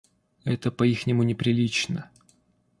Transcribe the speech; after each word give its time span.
Это 0.45 0.71
по 0.71 0.83
ихнему 0.83 1.21
неприлично. 1.21 2.09